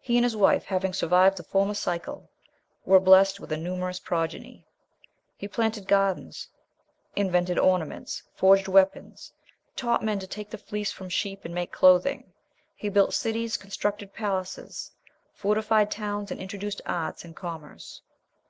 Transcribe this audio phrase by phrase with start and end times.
[0.00, 2.30] He and his wife having survived the former cycle,
[2.86, 4.64] were blessed with a numerous progeny;
[5.36, 6.48] he planted gardens,
[7.14, 9.34] invented ornaments, forged weapons,
[9.76, 12.32] taught men to take the fleece from sheep and make clothing;
[12.74, 14.92] he built cities, constructed palaces,
[15.34, 18.00] fortified towns, and introduced arts and commerce."